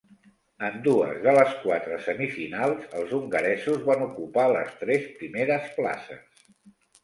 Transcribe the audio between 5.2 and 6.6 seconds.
primeres places.